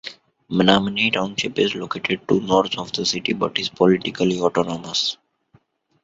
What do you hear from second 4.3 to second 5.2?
autonomous.